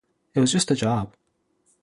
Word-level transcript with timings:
It 0.33 0.39
was 0.39 0.51
just 0.51 0.71
a 0.71 0.75
job. 0.75 1.13